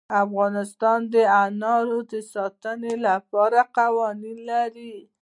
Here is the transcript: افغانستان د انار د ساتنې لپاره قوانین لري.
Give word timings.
افغانستان 0.23 0.99
د 1.13 1.15
انار 1.43 1.87
د 2.11 2.13
ساتنې 2.33 2.93
لپاره 3.07 3.59
قوانین 3.77 4.37
لري. 4.51 4.95